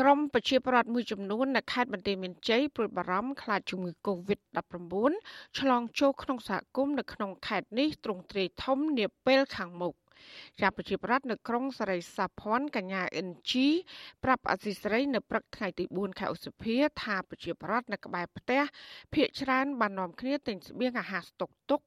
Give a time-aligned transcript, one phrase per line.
[0.00, 5.12] ក្រមប្រជាប្រដ្ឋមួយចំនួននៅខេត្តបន្ទាយមានជ័យព្រួយបារម្ភខ្លាចជំងឺ Covid-19
[5.58, 9.94] ឆ្លងចូលក្នុងសហគមន៍នៅក្នុងខេត្តនេះទ្រង់ទ្រាយធំនាពេលខាងមុខ
[10.60, 13.68] ជាប្រជាប្រដ្ឋនៅក្រុងសរីសាភ័ណ្ឌកញ្ញាអិនជី
[14.24, 18.62] ប្រាប់អសីស្រីនៅព្រឹកថ្ងៃទី4ខែឧសភាថាប្រជាប្រដ្ឋនៅក្បែរផ្ទះ
[19.12, 21.80] ភ ieck ច្រើនបាននាំគ្នាទិញស្បៀងអាហារស្តុកទុក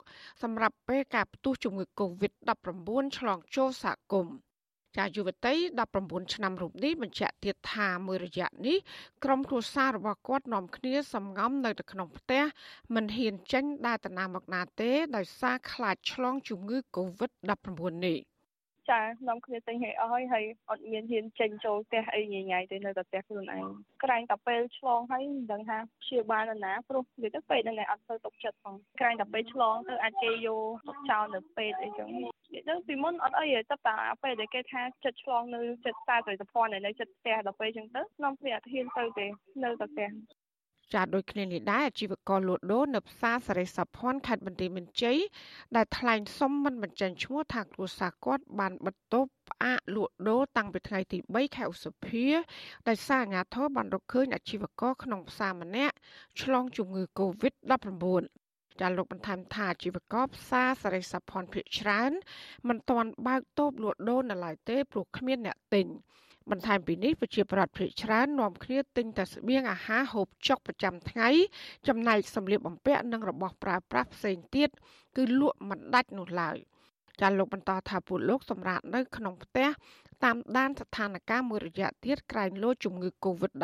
[0.44, 4.47] សម្រាប់ពេលការផ្ទុះជំងឺ Covid-19 ឆ្លងចូលសហគមន៍
[4.96, 5.54] ចាយុវតី
[5.94, 8.78] 19ឆ្នាំរូបនេះបញ្ជាក់ទៀតថាមួយរយៈនេះ
[9.24, 12.44] ក្រុមគ្រួសាររបស់គាត់នាំគ្នាសំងំនៅក្នុងផ្ទះ
[12.96, 17.70] មិនហ៊ានចេញដើរទៅណាមកណាទេដោយសារខ្លាចឆ្លងជំងឺ Covid-19
[18.06, 18.37] នេះ
[18.92, 23.64] ចានាំគ្នាទិញឲ្យអស់ហើយហើយអត់មានហ៊ានចេញចូលផ្ទះអីញញ៉ៃទេនៅតែផ្ទះខ្លួនឯង
[24.04, 39.26] ក្រែងតែពេលឆ្លងហើយមិនដឹងថាព្យាបាលនៅណាព្រោះនិយាយទៅពេទ្យនឹងឯងអត់ទៅទុកចិត្តផងក្រែងតែពេលឆ្លងទៅអាចគេយកទុកចោលនៅពេទ្យអីចឹងនិយាយទៅពីមុនអត់អីទេតែតែពេលដែលគេថាចិត្តឆ្លងនៅចិត្តខ្សែប្រតិភ័ណ្ឌនៅចិត្តផ្ទះដល់ពេលចឹងទៅនាំគ្នាអត់ហ៊ានទៅទេ
[39.64, 40.10] នៅតែផ្ទះ
[40.94, 45.18] ចាដូចគ្នានេះដែរអាជីវករលក់ដូរនៅផ្សារសរិសភ័ណ្ឌខេត្តបន្ទាយមានជ័យ
[45.76, 52.26] ដែលថ្លែងសុំមិនបញ្ចេញឈ្មោះថាគ្រួសារគាត់បានបិទតូបផ្អាកលក់ដូរតាំងពីថ្ងៃទី3ខែឧសភា
[52.88, 55.96] ដោយសារអាជ្ញាធរបានរកឃើញអាជីវករក្នុងផ្សារម្នាក់
[56.42, 58.24] ឆ្លងជំងឺ Covid-19
[58.82, 62.12] ចាលោកបន្ថែមថាអាជីវករផ្សារសរិសភ័ណ្ឌភាគច្រើន
[62.68, 65.88] មិនទាន់បើកតូបលក់ដូរនៅឡើយទេព្រោះគ្មានអ្នកទិញ
[66.52, 71.30] បន្ថែមពីនេះប្រជាប្រដ្ឋភ្នាក់ច្រើននាំគ្នាទិញតែស្បៀងអាហារហូបចុកប្រចាំថ្ងៃ
[71.88, 74.70] ចំណែកសម្លៀកបំពាក់និងរបស់ប្រើប្រាស់ផ្សេងទៀត
[75.18, 76.58] គឺលក់មិនដាច់នោះឡើយ
[77.22, 79.68] ចាលោកបន្តថាពួកលោកសម្រាប់នៅក្នុងផ្ទះ
[80.24, 83.62] តាមដានស្ថានភាពមួយរយៈទៀតក្រែងលោជំងឺ Covid-19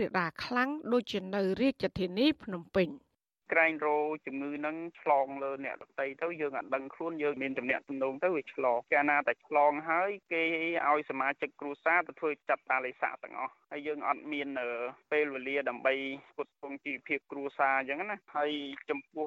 [0.00, 2.88] រាលដាលខ្លាំងដូចជានៅរាជធានីភ្នំពេញ។
[3.52, 10.42] ក្រែងរោជំងឺហ្នឹងឆ្លងលើអ្នកដទៃទៅយើងអត់ដឹងខ្លួនយើងមានទំនាក់ទំនងទៅវាឆ្លងកាលណាតែឆ្លងហើយគេ
[10.88, 14.48] ឲ្យសមាជិកគ្រួសារទៅធ្វើចាត់តាលិខិតទាំងអស់ហើយយើងអត់មាន
[15.12, 15.94] ពេលវេលាដើម្បី
[16.30, 18.50] ផ្គត់ផ្គង់ជីវភាពគ្រួសារអញ្ចឹងណាហើយ
[18.90, 19.26] ចំពោះ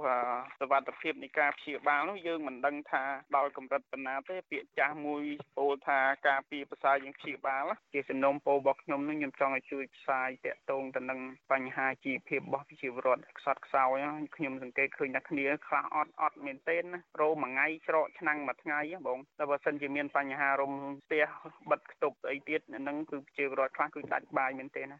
[0.59, 3.03] សវត្ថភាពនៃការព្យាបាលនោះយើងមិនដឹងថា
[3.35, 5.23] ដល់កម្រិតប៉ុណ្ណាទេពាក្យចាស់មួយ
[5.57, 11.19] ពោលថាការពីភាសាយើងព្យាបាលជាសំណុំពោលរបស់ខ្ញុំនឹងខ្ញុំចង់ឲ្យជួយផ្សាយតាក់ទងទៅនឹង
[11.51, 13.97] បញ្ហាជីវភាពរបស់ប្រជាពលរដ្ឋខ្សត់ខ្សោយ
[14.35, 21.25] ខ្ញុំសង្កេតឃើញថាគ្នាខ្លះអត់អត់មែនទេណារោមួយថ្ងៃច្រកឆ្នាំងមួយថ្ងៃបងតែបើសិនជាមានបញ្ហារំផ្ទះ
[21.69, 24.99] បិទខ្ទប់អីទៀតហ្នឹងគឺប្រជាពលរដ្ឋខ្លះគឺដាច់បាយមែនទេណា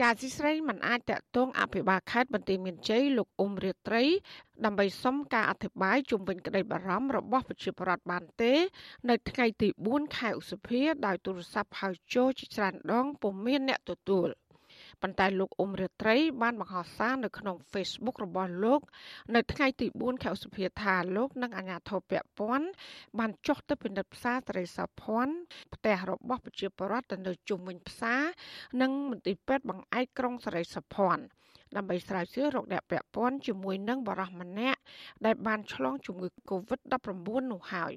[0.00, 4.04] ចាស៊ីស្រីមិនអាចតកតងអភិបាលខេត្តបន្ទាយមានជ័យលោកអ៊ុំរាត្រី
[4.64, 8.54] ដើម្បីសុំការអធិប្បាយជុំវិញក្តីបារម្ភរបស់ប្រជាពលរដ្ឋបានទេ
[9.08, 14.28] នៅថ្ងៃទី4ខែឧសភាដោយទូរស័ព្ទហៅចូលជាច្រើនដងពុំមានអ្នកទទួល។
[15.02, 18.80] ប៉ុន្តែលោកអ៊ុំរាត្រី បានបង្ហោះសារនៅក្នុង Facebook របស់លោក
[19.34, 22.68] នៅថ្ងៃទី4ខែឧសភាថាលោកនិងអាជ្ញាធរពាក់ព័ន្ធ
[23.18, 25.34] បានចុះទៅពិនិត្យផ្សារតរេសាភ័ណ្ឌ
[25.74, 28.22] ផ្ទះរបស់ប្រជាពលរដ្ឋនៅជុំវិញផ្សារ
[28.80, 31.22] និងមន្ទីរពេទ្យបង្អែកក្រុងសរេសាភ័ណ្ឌ
[31.76, 34.80] ដើម្បីស្រាវជ្រាវរោគអ្នកពាក់ព័ន្ធជាមួយនឹងបរិះម្នាក់
[35.24, 37.94] ដែលបានឆ្លងជំងឺ Covid-19 នោះហើយ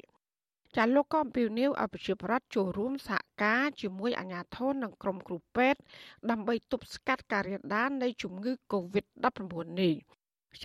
[0.78, 5.80] ចាលោកក៏អំពាវនាវឲ្យប្រជាប្រដ្ឋចូលរួមសហការជាមួយអាជ្ញាធរនិងក្រុមគ្រូពេទ្យ
[6.30, 9.42] ដើម្បីទប់ស្កាត់ការរាលដាលនៃជំងឺ Covid-19
[9.82, 9.96] នេះ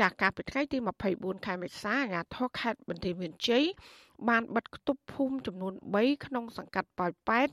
[0.01, 0.79] ចាការពីថ្ងៃទី
[1.13, 3.65] 24ខែមេសាអាជ្ញាធរខេត្តបន្ទាយមានជ័យ
[4.29, 7.49] បានបិទគប់ភូមិចំនួន3ក្នុងសង្កាត់ប៉ោយប៉ែត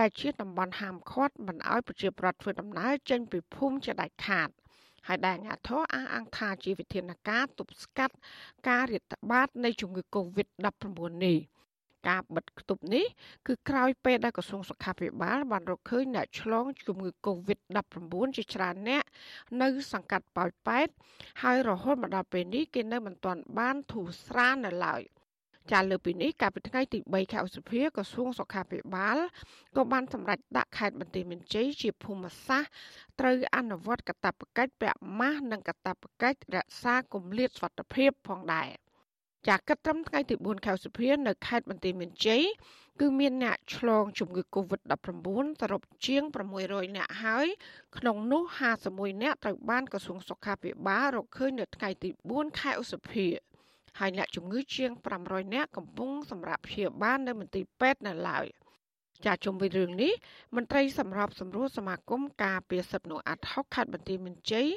[0.00, 4.48] ដែលជាតំបន់ហាមឃាត់មិនឲ្យប្រជាប្រដ្ឋធ្វើដំណើរចេញពីភូមិជាដាច់ខាត
[5.06, 8.14] ហើយដែលអាជ្ញាធរអះអាងថាជាវិធានការទប់ស្កាត់
[8.68, 10.86] ការរាតត្បាតនៃជំងឺ Covid-19
[11.24, 11.38] នេះ
[12.08, 13.06] ការបិទគប់នេះ
[13.46, 19.04] គឺក្រោយពេលដែលក្រសួងសុខាភិបាលបានរកឃើញអ្នកឆ្លងជំងឺ Covid-19 ជាច្រើនអ្នក
[19.62, 20.88] នៅ សង្កាត់ប៉ោយប៉ែត
[21.42, 25.02] ហើយរហូតមកដល់ពេលនេះគេនៅមិនទាន់បានធូរស្រាលនៅឡើយ
[25.70, 29.18] ចាលើពីនេះកាលពីថ្ងៃទី3ខែឧសភាក្រសួងសុខាភិបាល
[29.76, 32.70] ក៏បានសម្រេចដាក់ខេត្តបន្ទាយមានជ័យជាភូមិសាស្ត្រ
[33.20, 38.68] ត្រូវអនុវត្តកាតព្វកិច្ចពាក់ម៉ាស់និងកាតព្វកិច្ចរក្សាគម្លាតសុវត្ថិភាពផងដែរ
[39.48, 42.42] ចាគិតត្រឹមថ្ងៃទី4ខែសុភានៅខេត្តបន្ទាយមានជ័យ
[43.00, 45.26] គឺមានអ្នកឆ្លងជំងឺ Covid-19
[45.60, 46.22] សរុបជាង
[46.60, 47.46] 600អ្នកហើយ
[47.96, 48.42] ក្នុងនោះ
[48.82, 53.26] 51អ្នកត្រូវបានក្រសួងសុខាភិបាលរកឃើញនៅថ្ងៃទី4ខែឧសភា
[53.98, 54.90] ហើយអ្នកជំងឺជាង
[55.22, 58.46] 500នាក់កំពុងសម្រាប់ព្យាបាលនៅមន្ទីរពេទ្យនៅឡើយ
[59.24, 60.12] ចាជុំវិញរឿងនេះ
[60.56, 64.68] មន្ត្រីសម្របសម្រួលសមាគមការពារសិទ្ធិមនុស្សអាត់ហុកខេត្តបន្ទាយមានជ័យ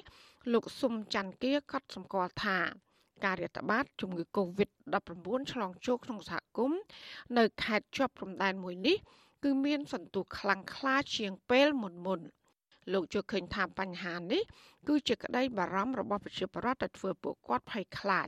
[0.54, 2.60] លោកស៊ុំច័ន្ទគាក៏សម្គាល់ថា
[3.24, 6.80] ការរាតត្បាតជំងឺ Covid-19 ឆ្លងចូលក្នុងសហគមន៍
[7.38, 8.98] នៅខេត្តជាប់ព្រំដែនមួយនេះ
[9.44, 12.20] គឺមានសន្ទុះខ្លាំងក្លាជាងពេលមុនមុន
[12.94, 14.44] លោកជឿឃើញថាបញ្ហានេះ
[14.88, 18.28] គឺជាក្តីបារម្ភរបស់ប្រជាពលរដ្ឋដែលធ្វើពួកគាត់ភ័យខ្លាច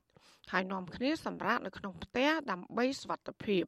[0.51, 3.63] ហើយនាំគ្នាសម្រាកនៅក្នុងផ្ទះដើម្បីសុវត្ថិភាព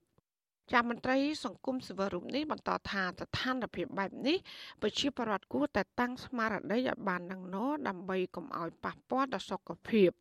[0.72, 4.38] ចាំមន្ត្រីសង្គមសិវិលរូបនេះបន្តថាស្ថានភាពបែបនេះ
[4.82, 7.58] ប្រជាពលរដ្ឋគួរតែតាំងស្មារតីឲ្យបាននឹងណ
[7.88, 10.12] ដើម្បីកុំឲ្យប៉ះពាល់ដល់សុខភាព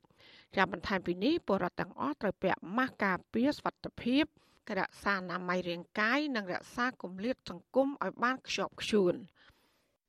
[0.57, 4.25] ចាំបន្ថែមពីនេះពលរដ្ឋទាំងអស់ត្រូវពាក់ម៉ាស់ការពារសុវត្ថិភាព
[4.79, 9.15] រក្សាអនាម័យរាងកាយនិងរក្សាគម្លាតសង្គមឲ្យបានខ្ជាប់ខ្ជួន។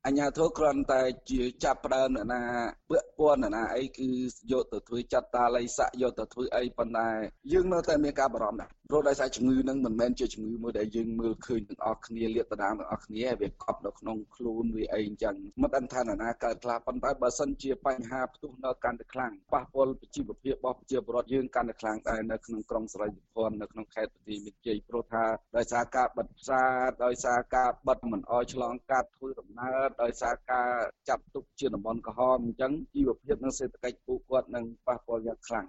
[0.06, 2.42] អញ្ញាធិគ្រាន់តែជាចាប់ផ្ដើមអ្នកណា
[2.90, 4.08] ពាក់ព័ន្ធអ្នកណាអីគឺ
[4.52, 7.08] យកទៅធ្វើចាត់តាល័យស័កយកទៅធ្វើអីប៉ុន្តែ
[7.52, 25.24] យើងនៅតែមានការបារម្ភដែរ ព្រោះដោយសារជំងឺនឹងមិនមែនជាជំងឺមួយដែលយើងមើលឃើញទាំងអស់គ្នាលាតត្រដាងទាំងអស់គ្នាវាកប់នៅក្នុងខ្លួនវាអីអញ្ចឹងមិនដឹងថាអ្នកណាកើតខ្លះប៉ុន្តែបើសិនជាបញ្ហាផ្ទុះនៅកាន់តែខ្លាំងប៉ះពាល់ជីវភាពរបស់ប្រជាពលរដ្ឋយើងកាន់តែខ្លាំងដែរនៅក្នុងក្រុងស្រែយុភ័ណ្ឌនៅក្នុងខេត្តបន្ទាយមានជ័យព្រោះថា
[25.56, 26.72] ដោយសារការបិទផ្សារ
[27.04, 30.70] ដោយសារការបិទមិនអោយឆ្លងកាត់ធ្វើដំណើរដោយសារការ
[31.08, 35.66] ចាត់ទុកជាតំបន់ក្រហមអញ្ចឹងជីវភាពនិងសេដ្ឋកិច្ចពួកគាត់នឹងប៉ះពាល់យ៉ាងខ្លាំង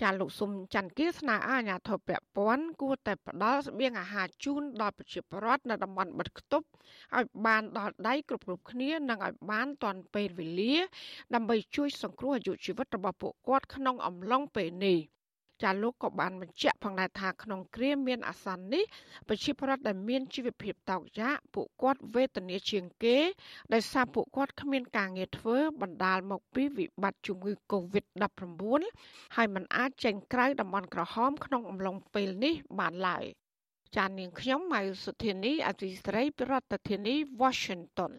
[0.00, 6.66] ចាលោកសុំច័ន្ទគាស្នើឲ្យអាជ្ញាធរពាក់ព័ន្ធគួរតែផ្ដល់ស្បៀងអាហារជូនដល់ប្រជាពលរដ្ឋនៅតំបន់បិទគប់
[7.16, 10.74] ឲ្យបានដល់ដៃគ្រប់គ្រប់គ្នានិងឲ្យបានទាន់ពេលវេលា
[11.34, 14.98] ដើម្បីជួយសង្គ្រោះអាយុជីវិតរបស់ពួកគាត់ក្នុងអំឡុងពេលនេះ
[15.62, 18.84] ចាលោកក៏បានបញ្ជាក់ផងដែរថាក្នុងគ្រាមានអាសន្ននេះ
[19.28, 23.16] ប្រជាពលរដ្ឋដែលមានជីវភាពតោកយ៉ាកពួកគាត់វេទនាជាងគេ
[23.72, 28.62] ដោយសារពួកគាត់គ្មានការងារធ្វើបណ្ដាលមកពីវិបត្តិជំងឺ Covid-19
[29.36, 33.24] ហើយមិនអាចចេញក្រៅតំបន់ក្រហម ក្នុងអំឡុងពេលនេះបានឡើយ
[33.96, 38.12] ចាននាងខ្ញុំម៉ៅសុធានីអទិស្រីប្រធានាធិបតី Washington